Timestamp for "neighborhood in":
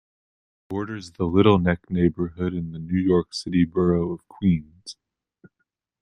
1.91-2.71